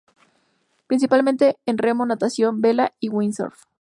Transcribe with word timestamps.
Principalmente 0.87 1.59
en 1.67 1.77
Remo, 1.77 2.07
Natación, 2.07 2.59
Vela 2.59 2.91
y 2.99 3.09
Windsurf. 3.09 3.65